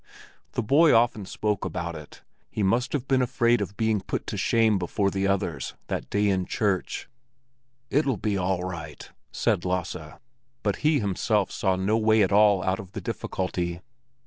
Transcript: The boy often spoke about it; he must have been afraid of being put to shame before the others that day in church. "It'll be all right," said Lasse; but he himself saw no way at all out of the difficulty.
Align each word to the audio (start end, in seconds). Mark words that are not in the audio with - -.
The 0.53 0.63
boy 0.63 0.95
often 0.95 1.27
spoke 1.27 1.63
about 1.63 1.95
it; 1.95 2.23
he 2.49 2.63
must 2.63 2.91
have 2.93 3.07
been 3.07 3.21
afraid 3.21 3.61
of 3.61 3.77
being 3.77 4.01
put 4.01 4.25
to 4.25 4.35
shame 4.35 4.79
before 4.79 5.11
the 5.11 5.27
others 5.27 5.75
that 5.89 6.09
day 6.09 6.27
in 6.27 6.47
church. 6.47 7.07
"It'll 7.91 8.17
be 8.17 8.35
all 8.35 8.63
right," 8.63 9.07
said 9.31 9.63
Lasse; 9.63 10.17
but 10.63 10.77
he 10.77 10.99
himself 10.99 11.51
saw 11.51 11.75
no 11.75 11.99
way 11.99 12.23
at 12.23 12.31
all 12.31 12.63
out 12.63 12.79
of 12.79 12.93
the 12.93 13.01
difficulty. 13.01 13.81